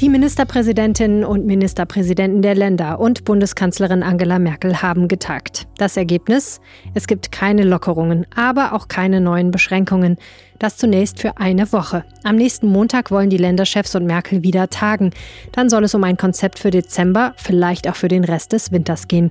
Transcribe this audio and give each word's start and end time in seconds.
Die 0.00 0.08
Ministerpräsidentinnen 0.08 1.24
und 1.26 1.44
Ministerpräsidenten 1.44 2.40
der 2.40 2.54
Länder 2.54 3.00
und 3.00 3.26
Bundeskanzlerin 3.26 4.02
Angela 4.02 4.38
Merkel 4.38 4.80
haben 4.80 5.08
getagt. 5.08 5.66
Das 5.76 5.98
Ergebnis? 5.98 6.62
Es 6.94 7.06
gibt 7.06 7.32
keine 7.32 7.64
Lockerungen, 7.64 8.26
aber 8.34 8.72
auch 8.72 8.88
keine 8.88 9.20
neuen 9.20 9.50
Beschränkungen. 9.50 10.16
Das 10.58 10.78
zunächst 10.78 11.20
für 11.20 11.36
eine 11.36 11.70
Woche. 11.72 12.06
Am 12.24 12.36
nächsten 12.36 12.68
Montag 12.68 13.10
wollen 13.10 13.28
die 13.28 13.36
Länderchefs 13.36 13.94
und 13.94 14.06
Merkel 14.06 14.42
wieder 14.42 14.70
tagen. 14.70 15.10
Dann 15.52 15.68
soll 15.68 15.84
es 15.84 15.94
um 15.94 16.02
ein 16.02 16.16
Konzept 16.16 16.58
für 16.58 16.70
Dezember, 16.70 17.34
vielleicht 17.36 17.86
auch 17.86 17.96
für 17.96 18.08
den 18.08 18.24
Rest 18.24 18.52
des 18.52 18.72
Winters 18.72 19.06
gehen. 19.06 19.30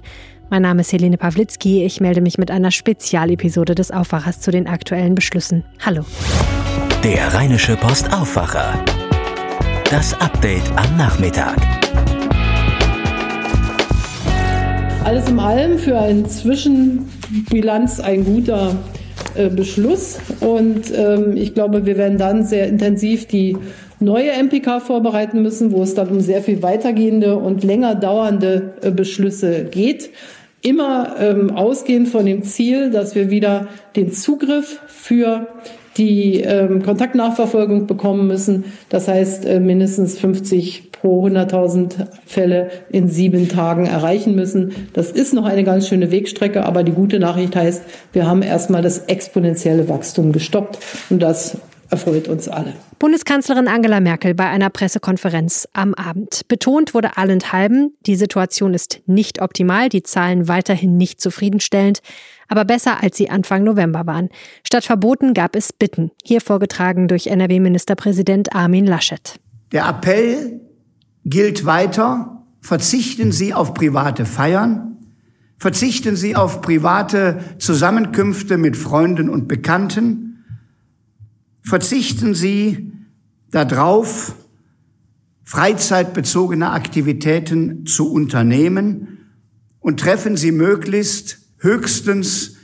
Mein 0.51 0.61
Name 0.61 0.81
ist 0.81 0.93
Helene 0.93 1.17
Pawlitzki. 1.17 1.83
Ich 1.83 1.99
melde 1.99 2.21
mich 2.21 2.38
mit 2.38 2.51
einer 2.51 2.70
Spezialepisode 2.70 3.73
des 3.73 3.89
Aufwachers 3.89 4.39
zu 4.39 4.51
den 4.51 4.67
aktuellen 4.67 5.15
Beschlüssen. 5.15 5.63
Hallo. 5.83 6.05
Der 7.04 7.33
Rheinische 7.33 7.75
Post 7.75 8.13
Aufwacher. 8.13 8.86
Das 9.89 10.13
Update 10.21 10.61
am 10.75 10.97
Nachmittag. 10.97 11.57
Alles 15.04 15.27
in 15.27 15.39
allem 15.39 15.79
für 15.79 15.97
eine 15.97 16.25
Zwischenbilanz 16.25 18.00
ein 18.00 18.23
guter 18.23 18.75
äh, 19.33 19.50
Beschluss. 19.50 20.19
Und 20.41 20.93
ähm, 20.95 21.36
ich 21.36 21.55
glaube, 21.55 21.87
wir 21.87 21.97
werden 21.97 22.19
dann 22.19 22.43
sehr 22.43 22.67
intensiv 22.67 23.25
die 23.25 23.57
neue 24.00 24.31
MPK 24.31 24.79
vorbereiten 24.79 25.41
müssen, 25.41 25.71
wo 25.71 25.81
es 25.81 25.95
dann 25.95 26.09
um 26.09 26.19
sehr 26.19 26.43
viel 26.43 26.61
weitergehende 26.61 27.37
und 27.37 27.64
länger 27.64 27.95
dauernde 27.95 28.73
äh, 28.83 28.92
Beschlüsse 28.92 29.64
geht. 29.64 30.11
Immer 30.61 31.15
ähm, 31.19 31.50
ausgehend 31.50 32.09
von 32.09 32.28
dem 32.28 32.44
Ziel, 32.44 32.92
dass 32.92 33.16
wir 33.16 33.31
wieder 33.31 33.67
den 33.95 34.11
Zugriff 34.11 34.81
für 34.86 35.47
die 35.98 36.42
ähm, 36.42 36.84
Kontaktnachverfolgung 36.84 37.88
bekommen 37.88 38.28
müssen. 38.28 38.66
Das 38.89 39.08
heißt, 39.08 39.45
äh, 39.45 39.59
mindestens 39.59 40.17
50 40.20 40.92
pro 40.92 41.25
100.000 41.28 42.08
Fälle 42.25 42.70
in 42.90 43.08
sieben 43.08 43.48
Tagen 43.48 43.86
erreichen 43.86 44.36
müssen. 44.36 44.73
Das 44.94 45.12
ist 45.12 45.34
noch 45.34 45.46
eine 45.46 45.64
ganz 45.64 45.88
schöne 45.88 46.12
Wegstrecke, 46.12 46.66
aber 46.66 46.84
die 46.84 46.92
gute 46.92 47.20
Nachricht 47.20 47.56
heißt, 47.56 47.84
wir 48.12 48.28
haben 48.28 48.42
erstmal 48.42 48.81
das 48.81 49.00
exponentielle 49.06 49.88
Wachstum 49.88 50.31
gestoppt 50.31 50.80
und 51.09 51.20
das 51.22 51.58
erfreut 51.90 52.28
uns 52.28 52.48
alle. 52.48 52.73
Bundeskanzlerin 53.00 53.68
Angela 53.68 54.00
Merkel 54.00 54.34
bei 54.34 54.48
einer 54.48 54.70
Pressekonferenz 54.70 55.68
am 55.73 55.94
Abend. 55.94 56.48
Betont 56.48 56.94
wurde 56.94 57.18
allenthalben, 57.18 57.94
die 58.06 58.16
Situation 58.16 58.73
ist 58.73 59.02
nicht 59.06 59.42
optimal, 59.42 59.90
die 59.90 60.04
Zahlen 60.04 60.48
weiterhin 60.48 60.98
nicht 60.98 61.22
zufriedenstellend 61.22 62.02
aber 62.50 62.66
besser 62.66 63.02
als 63.02 63.16
sie 63.16 63.30
Anfang 63.30 63.64
November 63.64 64.06
waren. 64.06 64.30
Statt 64.66 64.84
Verboten 64.84 65.34
gab 65.34 65.56
es 65.56 65.72
Bitten, 65.72 66.12
hier 66.23 66.42
vorgetragen 66.42 67.08
durch 67.08 67.28
NRW-Ministerpräsident 67.28 68.53
Armin 68.53 68.86
Laschet. 68.86 69.40
Der 69.72 69.88
Appell 69.88 70.59
gilt 71.24 71.66
weiter. 71.66 72.44
Verzichten 72.59 73.31
Sie 73.31 73.53
auf 73.53 73.74
private 73.74 74.26
Feiern. 74.26 74.98
Verzichten 75.58 76.16
Sie 76.16 76.36
auf 76.36 76.62
private 76.62 77.40
Zusammenkünfte 77.59 78.58
mit 78.58 78.76
Freunden 78.76 79.30
und 79.30 79.48
Bekannten. 79.48 80.28
Verzichten 81.62 82.36
Sie 82.36 82.92
darauf, 83.52 84.36
freizeitbezogene 85.44 86.72
Aktivitäten 86.72 87.86
zu 87.86 88.12
unternehmen 88.12 89.20
und 89.80 90.00
treffen 90.00 90.38
Sie 90.38 90.52
möglichst 90.52 91.40
höchstens 91.58 92.59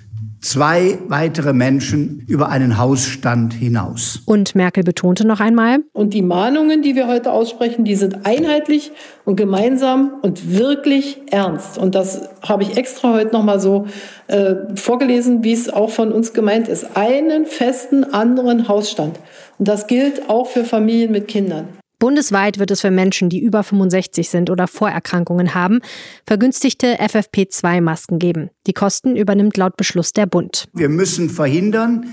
zwei 0.46 1.00
weitere 1.08 1.54
Menschen 1.54 2.24
über 2.28 2.50
einen 2.50 2.78
Hausstand 2.78 3.54
hinaus. 3.54 4.22
Und 4.26 4.54
Merkel 4.54 4.84
betonte 4.84 5.26
noch 5.26 5.40
einmal. 5.40 5.80
Und 5.92 6.14
die 6.14 6.22
Mahnungen, 6.22 6.84
die 6.84 6.96
wir 6.96 7.08
heute 7.08 7.32
aussprechen, 7.32 7.84
die 7.84 7.96
sind 7.96 8.26
einheitlich 8.28 8.92
und 9.26 9.38
gemeinsam 9.38 10.12
und 10.22 10.56
wirklich 10.56 11.20
ernst. 11.32 11.80
Und 11.80 11.96
das 11.96 12.30
habe 12.44 12.62
ich 12.62 12.78
extra 12.78 13.14
heute 13.14 13.34
nochmal 13.34 13.60
so 13.60 13.88
äh, 14.28 14.56
vorgelesen, 14.76 15.44
wie 15.44 15.54
es 15.54 15.68
auch 15.68 15.90
von 15.90 16.12
uns 16.12 16.34
gemeint 16.34 16.68
ist. 16.68 16.96
Einen 16.96 17.48
festen 17.48 18.04
anderen 18.04 18.68
Hausstand. 18.68 19.20
Und 19.58 19.68
das 19.68 19.88
gilt 19.88 20.30
auch 20.30 20.48
für 20.48 20.64
Familien 20.64 21.12
mit 21.12 21.28
Kindern. 21.28 21.70
Bundesweit 22.00 22.60
wird 22.60 22.72
es 22.72 22.82
für 22.82 22.92
Menschen, 22.92 23.30
die 23.30 23.40
über 23.40 23.64
65 23.64 24.30
sind 24.30 24.50
oder 24.50 24.68
Vorerkrankungen 24.68 25.54
haben, 25.54 25.80
vergünstigte 26.26 27.00
FFP2-Masken 27.00 28.20
geben. 28.20 28.50
Die 28.68 28.74
Kosten 28.74 29.16
übernimmt 29.16 29.58
laut 29.58 29.78
Beschluss 29.78 30.14
der 30.14 30.26
Bund. 30.26 30.68
Wir 30.74 30.90
müssen 30.90 31.30
verhindern, 31.30 32.06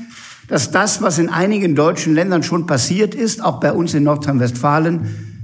dass 0.48 0.70
das, 0.70 1.02
was 1.02 1.18
in 1.18 1.28
einigen 1.28 1.74
deutschen 1.74 2.14
Ländern 2.14 2.42
schon 2.42 2.66
passiert 2.66 3.14
ist, 3.14 3.42
auch 3.42 3.60
bei 3.60 3.72
uns 3.72 3.94
in 3.94 4.04
Nordrhein-Westfalen 4.04 5.40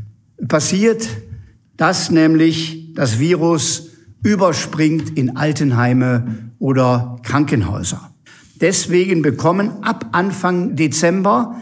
passiert, 0.46 1.08
dass 1.76 2.10
nämlich 2.10 2.94
das 2.94 3.18
Virus 3.18 3.90
überspringt 4.22 5.16
in 5.16 5.36
Altenheime 5.36 6.50
oder 6.58 7.16
Krankenhäuser. 7.22 8.10
Deswegen 8.60 9.22
bekommen 9.22 9.82
ab 9.82 10.06
Anfang 10.12 10.74
Dezember 10.74 11.56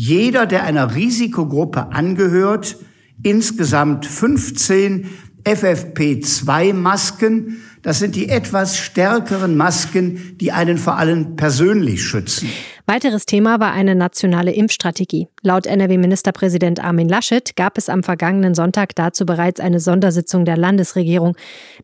jeder, 0.00 0.46
der 0.46 0.62
einer 0.62 0.94
Risikogruppe 0.94 1.90
angehört, 1.90 2.76
insgesamt 3.24 4.06
15 4.06 5.08
FFP2-Masken. 5.44 7.56
Das 7.82 7.98
sind 7.98 8.14
die 8.14 8.28
etwas 8.28 8.78
stärkeren 8.78 9.56
Masken, 9.56 10.36
die 10.40 10.52
einen 10.52 10.78
vor 10.78 10.98
allem 10.98 11.34
persönlich 11.34 12.04
schützen. 12.04 12.48
Weiteres 12.86 13.26
Thema 13.26 13.58
war 13.58 13.72
eine 13.72 13.96
nationale 13.96 14.52
Impfstrategie. 14.52 15.26
Laut 15.42 15.66
NRW-Ministerpräsident 15.66 16.78
Armin 16.78 17.08
Laschet 17.08 17.56
gab 17.56 17.76
es 17.76 17.88
am 17.88 18.04
vergangenen 18.04 18.54
Sonntag 18.54 18.94
dazu 18.94 19.26
bereits 19.26 19.58
eine 19.58 19.80
Sondersitzung 19.80 20.44
der 20.44 20.56
Landesregierung. 20.56 21.36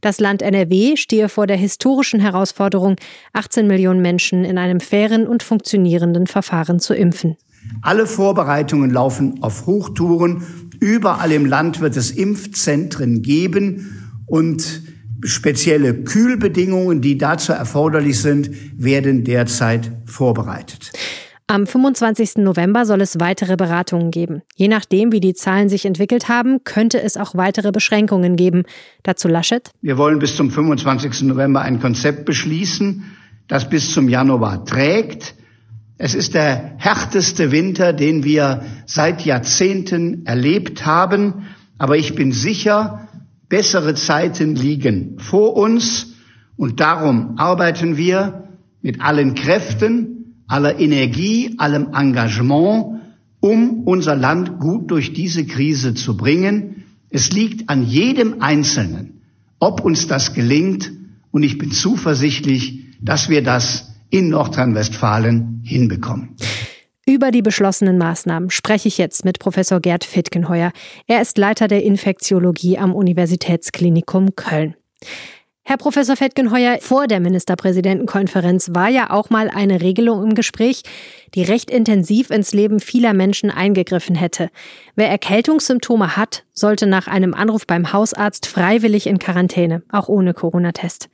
Das 0.02 0.20
Land 0.20 0.41
NRW 0.41 0.96
stehe 0.96 1.28
vor 1.28 1.48
der 1.48 1.56
historischen 1.56 2.20
Herausforderung, 2.20 2.94
18 3.32 3.66
Millionen 3.66 4.02
Menschen 4.02 4.44
in 4.44 4.56
einem 4.56 4.78
fairen 4.78 5.26
und 5.26 5.42
funktionierenden 5.42 6.28
Verfahren 6.28 6.78
zu 6.78 6.94
impfen. 6.94 7.36
Alle 7.82 8.06
Vorbereitungen 8.06 8.91
laufen 8.91 9.42
auf 9.42 9.66
Hochtouren. 9.66 10.42
Überall 10.80 11.32
im 11.32 11.47
Land 11.47 11.80
wird 11.80 11.97
es 11.97 12.10
Impfzentren 12.10 13.22
geben 13.22 14.10
und 14.26 14.82
spezielle 15.22 15.94
Kühlbedingungen, 15.94 17.00
die 17.00 17.19
dazu 17.19 17.52
erforderlich 17.52 18.20
sind, 18.20 18.50
werden 18.76 19.25
derzeit 19.25 19.92
vorbereitet. 20.04 20.92
Am 21.47 21.66
25. 21.66 22.36
November 22.38 22.86
soll 22.86 23.02
es 23.02 23.20
weitere 23.20 23.56
Beratungen 23.56 24.10
geben. 24.10 24.41
Je 24.56 24.69
nachdem, 24.69 25.12
wie 25.12 25.20
die 25.20 25.34
Zahlen 25.34 25.69
sich 25.69 25.84
entwickelt 25.84 26.31
haben, 26.31 26.64
könnte 26.64 27.02
es 27.02 27.19
auch 27.19 27.34
weitere 27.34 27.70
Beschränkungen 27.70 28.36
geben. 28.36 28.62
Dazu 29.02 29.28
Laschet. 29.28 29.70
Wir 29.82 29.98
wollen 29.98 30.19
bis 30.19 30.36
zum 30.36 30.50
25. 30.50 31.22
November 31.22 31.60
ein 31.60 31.81
Konzept 31.81 32.25
beschließen, 32.25 33.04
das 33.46 33.69
bis 33.69 33.92
zum 33.92 34.08
Januar 34.08 34.64
trägt. 34.64 35.34
Es 35.97 36.15
ist 36.15 36.34
der 36.34 36.75
härteste 36.78 37.53
Winter, 37.53 37.93
den 37.93 38.25
wir 38.25 38.65
seit 38.87 39.25
Jahrzehnten 39.25 40.27
erlebt 40.27 40.84
haben. 40.84 41.47
Aber 41.78 41.97
ich 41.97 42.15
bin 42.15 42.32
sicher, 42.32 43.09
bessere 43.49 43.94
Zeiten 43.94 44.56
liegen 44.56 45.19
vor 45.19 45.56
uns. 45.56 46.15
Und 46.56 46.81
darum 46.81 47.38
arbeiten 47.38 47.97
wir 47.97 48.49
mit 48.82 49.00
allen 49.00 49.34
Kräften, 49.34 50.43
aller 50.49 50.78
Energie, 50.81 51.55
allem 51.59 51.94
Engagement, 51.94 53.00
um 53.41 53.84
unser 53.84 54.16
Land 54.16 54.59
gut 54.59 54.91
durch 54.91 55.12
diese 55.12 55.47
Krise 55.47 55.94
zu 55.94 56.16
bringen. 56.16 56.84
Es 57.09 57.31
liegt 57.31 57.69
an 57.71 57.87
jedem 57.87 58.43
Einzelnen, 58.43 59.21
ob 59.61 59.81
uns 59.81 60.09
das 60.09 60.34
gelingt. 60.34 60.91
Und 61.31 61.44
ich 61.44 61.59
bin 61.59 61.71
zuversichtlich, 61.71 62.84
dass 63.00 63.28
wir 63.28 63.43
das 63.43 63.94
in 64.14 64.28
Nordrhein-Westfalen 64.28 65.60
hinbekommen. 65.64 66.36
Über 67.04 67.32
die 67.32 67.42
beschlossenen 67.42 67.98
Maßnahmen 67.98 68.48
spreche 68.48 68.86
ich 68.86 68.97
jetzt 68.97 69.25
mit 69.25 69.41
Professor 69.41 69.80
Gerd 69.80 70.04
Fittgenheuer. 70.04 70.70
Er 71.08 71.20
ist 71.20 71.37
Leiter 71.37 71.66
der 71.66 71.82
Infektiologie 71.82 72.78
am 72.78 72.94
Universitätsklinikum 72.94 74.37
Köln. 74.37 74.76
Herr 75.64 75.78
Professor 75.78 76.14
Fettgenheuer, 76.14 76.78
vor 76.81 77.08
der 77.08 77.19
Ministerpräsidentenkonferenz 77.19 78.70
war 78.72 78.88
ja 78.88 79.11
auch 79.11 79.31
mal 79.31 79.50
eine 79.50 79.81
Regelung 79.81 80.22
im 80.22 80.34
Gespräch, 80.37 80.82
die 81.34 81.43
recht 81.43 81.69
intensiv 81.69 82.31
ins 82.31 82.52
Leben 82.52 82.78
vieler 82.78 83.14
Menschen 83.14 83.50
eingegriffen 83.50 84.14
hätte. 84.14 84.49
Wer 84.94 85.08
Erkältungssymptome 85.08 86.17
hat, 86.17 86.44
sollte 86.52 86.87
nach 86.87 87.08
einem 87.08 87.34
Anruf 87.34 87.67
beim 87.67 87.93
Hausarzt 87.93 88.46
freiwillig 88.46 89.08
in 89.08 89.19
Quarantäne, 89.19 89.82
auch 89.90 90.08
ohne 90.08 90.34
Corona-Test. 90.34 91.08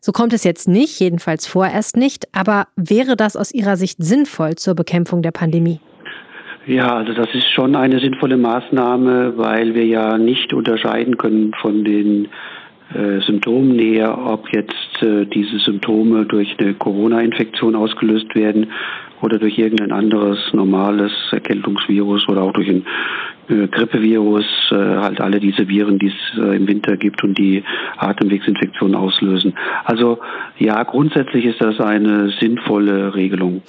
So 0.00 0.12
kommt 0.12 0.32
es 0.32 0.44
jetzt 0.44 0.68
nicht, 0.68 1.00
jedenfalls 1.00 1.46
vorerst 1.46 1.96
nicht, 1.96 2.28
aber 2.32 2.68
wäre 2.76 3.16
das 3.16 3.36
aus 3.36 3.52
Ihrer 3.52 3.76
Sicht 3.76 3.98
sinnvoll 4.00 4.54
zur 4.54 4.74
Bekämpfung 4.74 5.22
der 5.22 5.32
Pandemie? 5.32 5.80
Ja, 6.66 6.98
also 6.98 7.14
das 7.14 7.28
ist 7.34 7.50
schon 7.50 7.74
eine 7.74 7.98
sinnvolle 7.98 8.36
Maßnahme, 8.36 9.38
weil 9.38 9.74
wir 9.74 9.86
ja 9.86 10.18
nicht 10.18 10.52
unterscheiden 10.52 11.16
können 11.16 11.52
von 11.60 11.82
den 11.82 12.28
äh, 12.94 13.20
Symptomen 13.22 13.78
her, 13.78 14.18
ob 14.18 14.52
jetzt 14.54 15.02
äh, 15.02 15.26
diese 15.26 15.58
Symptome 15.58 16.26
durch 16.26 16.56
eine 16.58 16.74
Corona-Infektion 16.74 17.74
ausgelöst 17.74 18.34
werden 18.34 18.70
oder 19.22 19.38
durch 19.38 19.58
irgendein 19.58 19.92
anderes 19.92 20.38
normales 20.52 21.12
Erkältungsvirus 21.32 22.28
oder 22.28 22.42
auch 22.42 22.52
durch 22.52 22.68
ein 22.68 22.86
Grippevirus, 23.48 24.44
äh, 24.70 24.74
halt 24.74 25.20
alle 25.20 25.40
diese 25.40 25.68
Viren, 25.68 25.98
die 25.98 26.08
es 26.08 26.38
äh, 26.38 26.56
im 26.56 26.68
Winter 26.68 26.96
gibt 26.96 27.22
und 27.24 27.36
die 27.38 27.64
Atemwegsinfektionen 27.96 28.94
auslösen. 28.94 29.54
Also 29.84 30.18
ja, 30.58 30.82
grundsätzlich 30.82 31.46
ist 31.46 31.60
das 31.60 31.80
eine 31.80 32.30
sinnvolle 32.40 33.14
Regelung. 33.14 33.62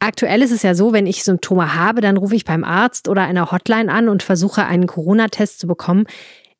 Aktuell 0.00 0.42
ist 0.42 0.52
es 0.52 0.62
ja 0.62 0.74
so, 0.74 0.92
wenn 0.92 1.06
ich 1.06 1.24
Symptome 1.24 1.74
habe, 1.74 2.00
dann 2.00 2.16
rufe 2.16 2.36
ich 2.36 2.44
beim 2.44 2.62
Arzt 2.62 3.08
oder 3.08 3.22
einer 3.22 3.50
Hotline 3.50 3.92
an 3.92 4.08
und 4.08 4.22
versuche 4.22 4.64
einen 4.64 4.86
Corona-Test 4.86 5.58
zu 5.58 5.66
bekommen. 5.66 6.04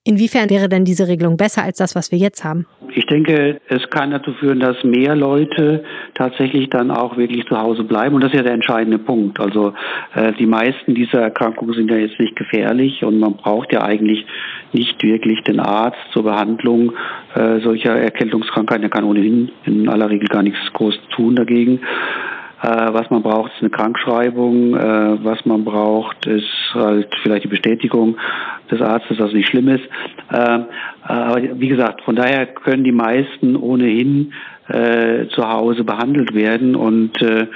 Inwiefern 0.09 0.49
wäre 0.49 0.71
denn 0.71 0.87
diese 0.87 1.07
Regelung 1.07 1.37
besser 1.37 1.65
als 1.65 1.77
das, 1.77 1.95
was 1.95 2.11
wir 2.11 2.19
jetzt 2.19 2.43
haben? 2.43 2.65
Ich 2.95 3.05
denke, 3.05 3.61
es 3.69 3.91
kann 3.91 4.11
dazu 4.11 4.33
führen, 4.33 4.59
dass 4.59 4.83
mehr 4.83 5.15
Leute 5.15 5.85
tatsächlich 6.15 6.71
dann 6.71 6.91
auch 6.91 7.19
wirklich 7.19 7.45
zu 7.47 7.59
Hause 7.59 7.85
bleiben. 7.85 8.15
Und 8.15 8.25
das 8.25 8.33
ist 8.33 8.39
ja 8.39 8.43
der 8.43 8.55
entscheidende 8.55 8.99
Punkt. 8.99 9.39
Also 9.39 9.75
äh, 10.15 10.33
die 10.39 10.47
meisten 10.47 10.95
dieser 10.95 11.21
Erkrankungen 11.21 11.75
sind 11.75 11.91
ja 11.91 11.99
jetzt 11.99 12.19
nicht 12.19 12.37
gefährlich 12.37 13.05
und 13.05 13.19
man 13.19 13.35
braucht 13.37 13.71
ja 13.71 13.83
eigentlich 13.83 14.25
nicht 14.73 15.03
wirklich 15.03 15.43
den 15.43 15.61
Arzt 15.61 15.99
zur 16.15 16.23
Behandlung 16.23 16.95
äh, 17.35 17.61
solcher 17.61 17.95
Erkältungskrankheiten. 17.95 18.85
Er 18.85 18.91
kann 18.91 19.05
ohnehin 19.05 19.51
in 19.67 19.91
aller 19.91 20.09
Regel 20.09 20.29
gar 20.29 20.43
nichts 20.43 20.73
groß 20.73 20.99
tun 21.15 21.37
dagegen. 21.37 21.81
Äh, 22.63 22.93
was 22.93 23.09
man 23.11 23.23
braucht, 23.23 23.53
ist 23.53 23.61
eine 23.61 23.71
Krankschreibung. 23.71 24.75
Äh, 24.75 25.25
was 25.25 25.45
man 25.45 25.65
braucht, 25.65 26.27
ist 26.27 26.49
halt 26.75 27.15
vielleicht 27.23 27.45
die 27.45 27.49
Bestätigung 27.49 28.17
des 28.71 28.81
Arztes, 28.81 29.19
es 29.19 29.33
nicht 29.33 29.49
schlimm 29.49 29.69
ist. 29.69 29.85
Äh, 30.31 30.61
aber 31.03 31.43
wie 31.61 31.69
gesagt, 31.69 32.03
von 32.03 32.17
daher 32.17 32.47
können 32.47 32.85
die 32.85 32.93
meisten 32.93 33.57
ohnehin 33.57 34.33
äh, 34.69 35.27
zu 35.29 35.49
Hause 35.49 35.85
behandelt 35.85 36.35
werden 36.35 36.77
und 36.77 37.21
äh, 37.23 37.47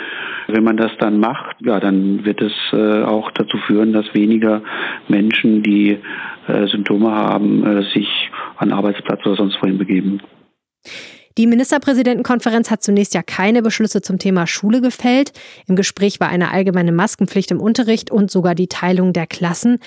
wenn 0.49 0.65
man 0.65 0.77
das 0.77 0.93
dann 0.99 1.21
macht, 1.21 1.57
ja, 1.61 1.79
dann 1.79 2.25
wird 2.25 2.41
es 2.41 2.53
äh, 2.73 3.03
auch 3.03 3.31
dazu 3.33 3.59
führen, 3.67 3.93
dass 3.93 4.13
weniger 4.15 4.63
Menschen, 5.09 5.63
die 5.63 5.99
äh, 6.49 6.67
Symptome 6.69 7.11
haben, 7.11 7.65
äh, 7.65 7.83
sich 7.95 8.09
an 8.57 8.73
Arbeitsplatz 8.73 9.25
oder 9.27 9.37
sonst 9.37 9.63
wohin 9.63 9.79
begeben. 9.79 10.21
Die 11.39 11.47
Ministerpräsidentenkonferenz 11.47 12.71
hat 12.71 12.83
zunächst 12.83 13.15
ja 13.15 13.23
keine 13.23 13.63
Beschlüsse 13.63 14.03
zum 14.03 14.19
Thema 14.19 14.47
Schule 14.47 14.81
gefällt. 14.81 15.33
Im 15.67 15.77
Gespräch 15.77 16.21
war 16.21 16.29
eine 16.29 16.51
allgemeine 16.51 16.93
Maskenpflicht 16.93 17.51
im 17.51 17.61
Unterricht 17.61 18.11
und 18.11 18.31
sogar 18.31 18.55
die 18.55 18.67
Teilung 18.67 19.13
der 19.13 19.27
Klassen. 19.27 19.79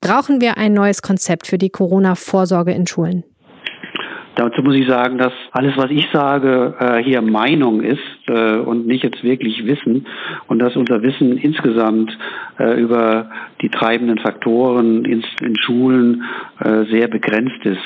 Brauchen 0.00 0.40
wir 0.40 0.56
ein 0.58 0.72
neues 0.72 1.02
Konzept 1.02 1.46
für 1.46 1.58
die 1.58 1.70
Corona-Vorsorge 1.70 2.72
in 2.72 2.86
Schulen? 2.86 3.24
Dazu 4.36 4.62
muss 4.62 4.76
ich 4.76 4.86
sagen, 4.86 5.16
dass 5.16 5.32
alles, 5.52 5.78
was 5.78 5.90
ich 5.90 6.06
sage, 6.12 6.74
äh, 6.78 7.02
hier 7.02 7.22
Meinung 7.22 7.80
ist 7.80 7.98
äh, 8.28 8.56
und 8.58 8.86
nicht 8.86 9.02
jetzt 9.02 9.24
wirklich 9.24 9.64
Wissen 9.64 10.06
und 10.46 10.58
dass 10.58 10.76
unser 10.76 11.02
Wissen 11.02 11.38
insgesamt 11.38 12.16
äh, 12.58 12.78
über 12.78 13.30
die 13.62 13.70
treibenden 13.70 14.18
Faktoren 14.18 15.06
in, 15.06 15.24
Schulen 15.56 16.22
sehr 16.90 17.08
begrenzt 17.08 17.64
ist. 17.64 17.82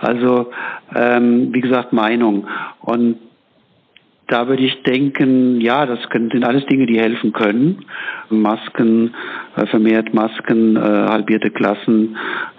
Also 0.00 0.50
ähm, 0.94 1.52
wie 1.52 1.60
gesagt 1.60 1.92
Meinung. 1.92 2.46
Und 2.80 3.16
da 4.28 4.46
würde 4.46 4.62
ich 4.62 4.82
denken, 4.82 5.60
ja, 5.60 5.86
das 5.86 6.00
sind 6.12 6.44
alles 6.44 6.66
Dinge, 6.66 6.86
die 6.86 7.00
helfen 7.00 7.32
können. 7.32 7.84
Masken, 8.30 9.14
äh, 9.56 9.66
vermehrt 9.66 10.14
Masken, 10.14 10.76
äh, 10.76 10.80
halbierte 10.80 11.50
Klassen, 11.50 12.16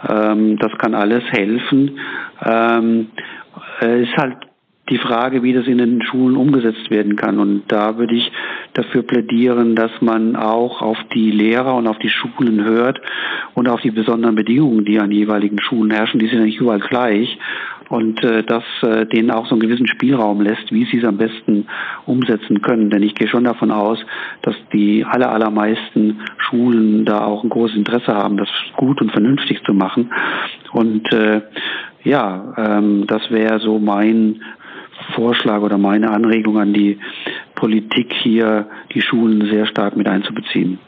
ähm, 0.08 0.58
das 0.58 0.72
kann 0.78 0.94
alles 0.94 1.24
helfen. 1.32 2.00
Ähm, 2.46 3.08
äh, 3.82 4.04
ist 4.04 4.18
halt 4.18 4.38
die 4.90 4.98
Frage, 4.98 5.44
wie 5.44 5.54
das 5.54 5.68
in 5.68 5.78
den 5.78 6.02
Schulen 6.02 6.36
umgesetzt 6.36 6.90
werden 6.90 7.16
kann. 7.16 7.40
Und 7.40 7.64
da 7.68 7.98
würde 7.98 8.16
ich 8.16 8.32
dafür 8.74 9.04
plädieren, 9.04 9.76
dass 9.76 9.92
man 10.02 10.36
auch 10.36 10.82
auf 10.82 10.98
die 11.14 11.32
Lehrer 11.32 11.76
und 11.76 11.88
auf 11.88 12.00
die 12.00 12.10
Schulen 12.10 12.64
hört 12.64 13.00
und 13.54 13.68
auf 13.68 13.82
die 13.82 13.92
besonderen 13.92 14.36
Bedingungen, 14.36 14.86
die 14.86 15.00
an 15.00 15.12
jeweiligen 15.12 15.62
Schulen 15.62 15.92
herrschen. 15.92 16.20
Die 16.20 16.28
sind 16.28 16.40
ja 16.40 16.46
nicht 16.46 16.60
überall 16.60 16.80
gleich. 16.80 17.38
Und 17.90 18.24
äh, 18.24 18.44
dass 18.44 18.64
äh, 18.84 19.06
denen 19.08 19.32
auch 19.32 19.48
so 19.48 19.52
einen 19.52 19.62
gewissen 19.62 19.88
Spielraum 19.88 20.42
lässt, 20.42 20.72
wie 20.72 20.86
sie 20.86 21.00
es 21.00 21.06
am 21.06 21.18
besten 21.18 21.66
umsetzen 22.06 22.62
können. 22.62 22.90
Denn 22.90 23.02
ich 23.02 23.16
gehe 23.16 23.28
schon 23.28 23.44
davon 23.44 23.72
aus, 23.72 24.00
dass 24.44 24.56
die 24.72 25.04
aller, 25.04 25.32
allermeisten 25.32 26.20
Schulen 26.38 27.06
da 27.06 27.26
auch 27.26 27.44
ein 27.44 27.50
großes 27.50 27.78
Interesse 27.78 28.14
haben, 28.14 28.38
das 28.38 28.50
gut 28.78 29.02
und 29.02 29.12
vernünftig 29.12 29.64
zu 29.66 29.74
machen. 29.74 30.12
Und 30.72 31.12
äh, 31.12 31.42
ja, 32.04 32.54
ähm, 32.58 33.06
das 33.08 33.30
wäre 33.32 33.60
so 33.60 33.80
mein 33.80 34.42
Vorschlag 35.16 35.62
oder 35.62 35.78
meine 35.78 36.12
Anregung 36.12 36.60
an 36.60 36.74
die 36.74 37.00
Politik 37.56 38.14
hier, 38.14 38.68
die 38.94 39.02
Schulen 39.02 39.50
sehr 39.50 39.66
stark 39.66 39.96
mit 39.96 40.08
einzubeziehen. 40.08 40.80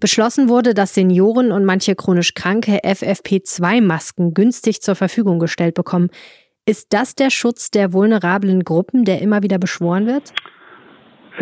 Beschlossen 0.00 0.48
wurde, 0.48 0.74
dass 0.74 0.94
Senioren 0.94 1.52
und 1.52 1.64
manche 1.64 1.94
chronisch 1.94 2.34
Kranke 2.34 2.80
FFP2-Masken 2.84 4.34
günstig 4.34 4.80
zur 4.82 4.94
Verfügung 4.94 5.38
gestellt 5.38 5.74
bekommen. 5.74 6.10
Ist 6.66 6.92
das 6.92 7.14
der 7.14 7.30
Schutz 7.30 7.70
der 7.70 7.92
vulnerablen 7.92 8.64
Gruppen, 8.64 9.04
der 9.04 9.22
immer 9.22 9.42
wieder 9.42 9.58
beschworen 9.58 10.06
wird? 10.06 10.32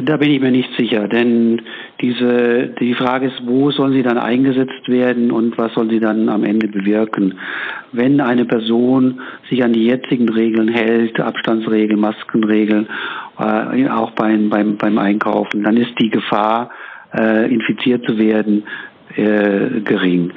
Da 0.05 0.17
bin 0.17 0.31
ich 0.31 0.41
mir 0.41 0.53
nicht 0.53 0.71
sicher, 0.77 1.09
denn 1.09 1.61
diese, 2.01 2.73
die 2.79 2.95
Frage 2.95 3.29
ist, 3.29 3.41
wo 3.45 3.73
sollen 3.73 3.95
sie 3.95 4.05
dann 4.05 4.19
eingesetzt 4.19 4.87
werden 4.89 5.33
und 5.33 5.59
was 5.59 5.75
sollen 5.75 5.91
sie 5.91 5.99
dann 5.99 6.29
am 6.29 6.45
Ende 6.45 6.69
bewirken? 6.69 7.35
Wenn 7.91 8.21
eine 8.21 8.45
Person 8.45 9.21
sich 9.51 9.65
an 9.65 9.73
die 9.73 9.87
jetzigen 9.87 10.29
Regeln 10.29 10.69
hält, 10.69 11.19
Abstandsregeln, 11.19 11.99
Maskenregeln, 11.99 12.87
äh, 13.41 13.89
auch 13.89 14.13
beim, 14.13 14.51
beim, 14.51 14.77
beim 14.77 14.99
Einkaufen, 14.99 15.65
dann 15.65 15.77
ist 15.77 15.99
die 16.01 16.11
Gefahr, 16.11 16.71
äh, 17.17 17.53
infiziert 17.53 18.05
zu 18.07 18.19
werden, 18.19 18.65
äh, 19.17 19.81
gering. 19.81 20.33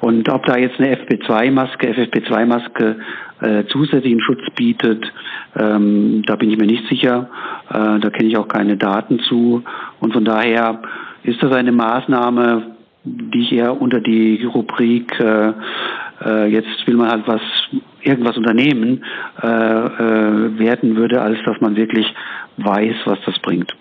Und 0.00 0.28
ob 0.28 0.46
da 0.46 0.56
jetzt 0.56 0.78
eine 0.78 0.96
FP2-Maske, 0.96 1.92
FFP2-Maske 1.92 2.96
äh, 3.40 3.64
zusätzlichen 3.68 4.20
Schutz 4.20 4.42
bietet, 4.54 5.12
ähm, 5.58 6.22
da 6.26 6.36
bin 6.36 6.50
ich 6.50 6.58
mir 6.58 6.66
nicht 6.66 6.88
sicher. 6.88 7.28
Äh, 7.70 8.00
da 8.00 8.10
kenne 8.10 8.28
ich 8.28 8.36
auch 8.36 8.48
keine 8.48 8.76
Daten 8.76 9.20
zu. 9.20 9.62
Und 10.00 10.12
von 10.12 10.24
daher 10.24 10.82
ist 11.22 11.42
das 11.42 11.52
eine 11.52 11.72
Maßnahme, 11.72 12.74
die 13.04 13.42
ich 13.42 13.52
eher 13.52 13.80
unter 13.80 14.00
die 14.00 14.44
Rubrik 14.44 15.18
äh, 15.20 15.52
äh, 16.24 16.46
jetzt 16.46 16.86
will 16.86 16.96
man 16.96 17.10
halt 17.10 17.26
was 17.26 17.40
irgendwas 18.02 18.36
unternehmen 18.36 19.04
äh, 19.42 19.46
äh, 19.46 20.58
werten 20.58 20.96
würde, 20.96 21.20
als 21.20 21.38
dass 21.44 21.60
man 21.60 21.76
wirklich 21.76 22.06
weiß, 22.58 22.96
was 23.04 23.18
das 23.26 23.38
bringt. 23.40 23.74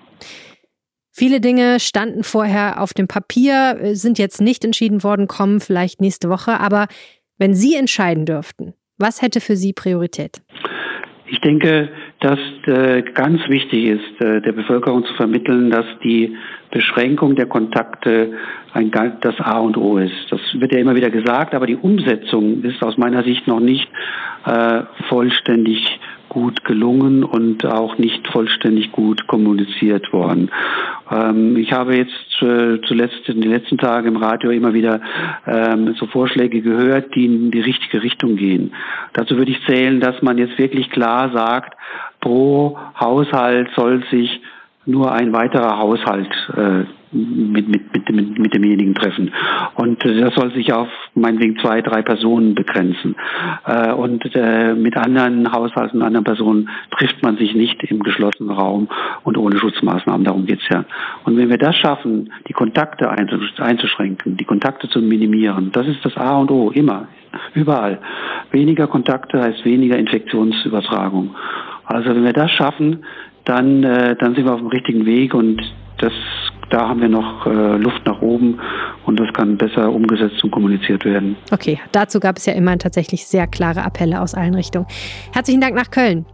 Viele 1.18 1.40
Dinge 1.40 1.80
standen 1.80 2.26
vorher 2.26 2.82
auf 2.82 2.94
dem 2.94 3.08
Papier, 3.08 3.78
äh, 3.80 3.96
sind 3.96 4.20
jetzt 4.20 4.42
nicht 4.42 4.66
entschieden 4.66 5.02
worden, 5.02 5.28
kommen 5.28 5.62
vielleicht 5.62 6.02
nächste 6.02 6.28
Woche. 6.30 6.60
Aber 6.60 6.88
wenn 7.38 7.54
Sie 7.54 7.74
entscheiden 7.76 8.26
dürften, 8.26 8.74
was 8.98 9.22
hätte 9.22 9.40
für 9.40 9.56
Sie 9.56 9.72
Priorität? 9.72 10.42
Ich 11.28 11.40
denke, 11.40 11.88
dass 12.20 12.40
äh, 12.66 13.02
ganz 13.14 13.40
wichtig 13.48 13.86
ist, 13.86 14.22
äh, 14.22 14.42
der 14.42 14.52
Bevölkerung 14.52 15.06
zu 15.06 15.14
vermitteln, 15.14 15.72
dass 15.72 15.86
die 16.04 16.36
Beschränkung 16.72 17.38
der 17.38 17.46
Kontakte 17.46 18.34
ein, 18.74 18.92
das 19.22 19.40
A 19.40 19.60
und 19.60 19.78
O 19.78 19.98
ist. 19.98 20.12
Das 20.32 20.42
wird 20.56 20.74
ja 20.74 20.80
immer 20.80 20.96
wieder 20.96 21.12
gesagt, 21.12 21.56
aber 21.56 21.66
die 21.66 21.78
Umsetzung 21.78 22.62
ist 22.64 22.84
aus 22.84 22.98
meiner 22.98 23.24
Sicht 23.24 23.48
noch 23.48 23.62
nicht 23.62 23.88
äh, 24.46 24.82
vollständig 25.08 25.98
gut 26.36 26.66
gelungen 26.66 27.24
und 27.24 27.66
auch 27.66 27.98
nicht 27.98 28.28
vollständig 28.28 28.92
gut 28.92 29.26
kommuniziert 29.26 30.12
worden. 30.12 30.52
Ähm, 31.10 31.56
ich 31.56 31.72
habe 31.72 31.96
jetzt 31.96 32.42
äh, 32.42 32.82
zuletzt 32.86 33.30
in 33.30 33.40
den 33.40 33.52
letzten 33.52 33.78
Tagen 33.78 34.10
im 34.10 34.18
Radio 34.18 34.52
immer 34.52 34.74
wieder 34.74 35.00
ähm, 35.48 35.96
so 35.98 36.08
Vorschläge 36.08 36.60
gehört, 36.62 37.16
die 37.16 37.26
in 37.26 37.52
die 37.52 37.62
richtige 37.62 38.04
Richtung 38.04 38.36
gehen. 38.36 38.74
Dazu 39.14 39.38
würde 39.38 39.52
ich 39.52 39.66
zählen, 39.66 40.02
dass 40.02 40.22
man 40.22 40.38
jetzt 40.38 40.58
wirklich 40.58 40.90
klar 40.90 41.32
sagt, 41.34 41.78
pro 42.20 42.78
Haushalt 43.00 43.70
soll 43.74 44.04
sich 44.12 44.42
nur 44.86 45.12
ein 45.12 45.34
weiterer 45.34 45.78
Haushalt 45.78 46.30
äh, 46.56 46.86
mit, 47.12 47.68
mit, 47.68 48.12
mit, 48.12 48.40
mit, 48.40 48.54
demjenigen 48.54 48.94
treffen. 48.94 49.32
Und 49.76 50.04
äh, 50.06 50.20
das 50.20 50.36
soll 50.36 50.54
sich 50.54 50.74
auf 50.74 50.88
meinetwegen 51.14 51.58
zwei, 51.60 51.82
drei 51.82 52.02
Personen 52.02 52.56
begrenzen. 52.56 53.16
Äh, 53.66 53.94
und 53.94 54.24
äh, 54.36 54.74
mit 54.74 54.98
anderen 54.98 55.52
Haushalten, 55.52 56.02
anderen 56.02 56.26
Personen 56.26 56.70
trifft 56.92 57.24
man 57.24 57.38
sich 57.38 57.56
nicht 57.56 57.84
im 57.84 58.00
geschlossenen 58.00 58.52
Raum 58.52 58.90
und 59.24 59.38
ohne 59.38 59.58
Schutzmaßnahmen. 59.58 60.26
Darum 60.26 60.46
geht's 60.46 60.68
ja. 60.70 60.86
Und 61.24 61.38
wenn 61.38 61.50
wir 61.50 61.58
das 61.58 61.76
schaffen, 61.78 62.32
die 62.48 62.54
Kontakte 62.54 63.10
einzuschränken, 63.10 64.38
die 64.38 64.46
Kontakte 64.46 64.90
zu 64.90 65.00
minimieren, 65.00 65.72
das 65.72 65.88
ist 65.88 66.04
das 66.04 66.18
A 66.18 66.38
und 66.38 66.52
O, 66.52 66.72
immer, 66.72 67.08
überall. 67.54 68.00
Weniger 68.52 68.88
Kontakte 68.88 69.42
heißt 69.42 69.66
weniger 69.66 69.98
Infektionsübertragung. 69.98 71.36
Also 71.86 72.10
wenn 72.10 72.24
wir 72.24 72.34
das 72.34 72.52
schaffen, 72.52 73.06
dann, 73.46 73.84
äh, 73.84 74.16
dann 74.16 74.36
sind 74.36 74.46
wir 74.46 74.54
auf 74.54 74.60
dem 74.60 74.68
richtigen 74.68 75.06
Weg 75.06 75.34
und 75.34 75.62
das 75.98 76.14
da 76.70 76.90
haben 76.90 77.02
wir 77.02 77.10
noch 77.10 77.46
äh, 77.46 77.78
Luft 77.78 78.06
nach 78.06 78.22
oben 78.22 78.60
und 79.06 79.20
das 79.20 79.32
kann 79.34 79.58
besser 79.58 79.92
umgesetzt 79.92 80.44
und 80.44 80.52
kommuniziert 80.52 81.06
werden. 81.06 81.38
Okay, 81.52 81.80
dazu 81.92 82.20
gab 82.20 82.38
es 82.38 82.46
ja 82.46 82.54
immer 82.54 82.78
tatsächlich 82.78 83.28
sehr 83.28 83.48
klare 83.48 83.84
Appelle 83.84 84.22
aus 84.22 84.34
allen 84.34 84.56
Richtungen. 84.56 84.88
Herzlichen 85.32 85.62
Dank 85.62 85.76
nach 85.76 85.92
Köln. 85.92 86.26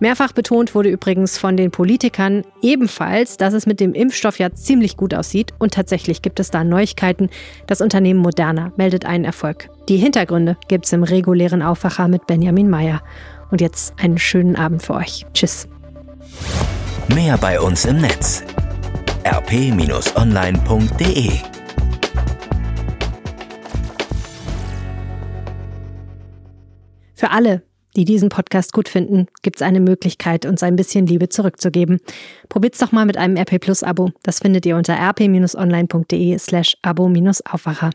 Mehrfach 0.00 0.32
betont 0.32 0.74
wurde 0.74 0.88
übrigens 0.88 1.36
von 1.36 1.56
den 1.56 1.70
Politikern 1.70 2.42
ebenfalls, 2.62 3.36
dass 3.36 3.54
es 3.54 3.66
mit 3.66 3.80
dem 3.80 3.92
Impfstoff 3.92 4.38
ja 4.38 4.52
ziemlich 4.52 4.96
gut 4.96 5.14
aussieht 5.14 5.52
und 5.58 5.74
tatsächlich 5.74 6.22
gibt 6.22 6.40
es 6.40 6.50
da 6.50 6.64
Neuigkeiten. 6.64 7.28
Das 7.66 7.80
Unternehmen 7.80 8.20
Moderna 8.20 8.72
meldet 8.76 9.04
einen 9.04 9.24
Erfolg. 9.24 9.68
Die 9.88 9.96
Hintergründe 9.96 10.56
gibt's 10.68 10.92
im 10.92 11.02
regulären 11.02 11.62
Aufwacher 11.62 12.08
mit 12.08 12.26
Benjamin 12.26 12.70
Meyer. 12.70 13.02
Und 13.50 13.62
jetzt 13.62 13.94
einen 14.02 14.18
schönen 14.18 14.56
Abend 14.56 14.82
für 14.82 14.94
euch. 14.94 15.24
Tschüss. 15.32 15.68
Mehr 17.14 17.38
bei 17.38 17.60
uns 17.60 17.84
im 17.84 17.98
Netz 17.98 18.44
rp-online.de 19.24 19.98
Für 27.14 27.30
alle, 27.32 27.62
die 27.96 28.04
diesen 28.04 28.28
Podcast 28.28 28.72
gut 28.72 28.88
finden, 28.88 29.26
gibt 29.42 29.56
es 29.56 29.62
eine 29.62 29.80
Möglichkeit, 29.80 30.46
uns 30.46 30.62
ein 30.62 30.76
bisschen 30.76 31.06
Liebe 31.06 31.28
zurückzugeben. 31.28 31.98
Probiert's 32.48 32.78
doch 32.78 32.92
mal 32.92 33.06
mit 33.06 33.16
einem 33.16 33.36
RP 33.36 33.60
Plus 33.60 33.82
Abo. 33.82 34.12
Das 34.22 34.38
findet 34.38 34.64
ihr 34.66 34.76
unter 34.76 34.94
rp-online.de 34.94 36.38
slash 36.38 36.76
abo-aufwacher. 36.82 37.90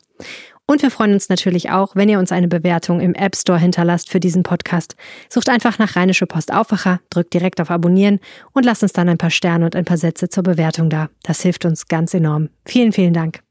Und 0.65 0.81
wir 0.81 0.91
freuen 0.91 1.13
uns 1.13 1.29
natürlich 1.29 1.71
auch, 1.71 1.95
wenn 1.95 2.09
ihr 2.09 2.19
uns 2.19 2.31
eine 2.31 2.47
Bewertung 2.47 3.01
im 3.01 3.13
App 3.13 3.35
Store 3.35 3.59
hinterlasst 3.59 4.09
für 4.09 4.19
diesen 4.19 4.43
Podcast. 4.43 4.95
Sucht 5.29 5.49
einfach 5.49 5.77
nach 5.77 5.95
Rheinische 5.95 6.25
Post 6.25 6.53
Aufwacher, 6.53 7.01
drückt 7.09 7.33
direkt 7.33 7.59
auf 7.59 7.69
Abonnieren 7.69 8.19
und 8.53 8.65
lasst 8.65 8.81
uns 8.81 8.93
dann 8.93 9.09
ein 9.09 9.17
paar 9.17 9.29
Sterne 9.29 9.65
und 9.65 9.75
ein 9.75 9.85
paar 9.85 9.97
Sätze 9.97 10.29
zur 10.29 10.43
Bewertung 10.43 10.89
da. 10.89 11.09
Das 11.23 11.41
hilft 11.41 11.65
uns 11.65 11.87
ganz 11.87 12.13
enorm. 12.13 12.49
Vielen, 12.65 12.93
vielen 12.93 13.13
Dank. 13.13 13.42